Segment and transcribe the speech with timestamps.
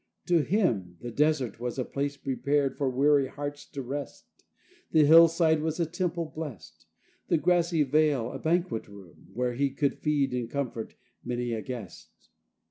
[0.25, 4.25] To him the desert was a place prepared For weary hearts to rest;
[4.89, 6.87] The hillside was a temple blest;
[7.27, 12.29] The grassy vale a banquet room Where he could feed and comfort many a guest.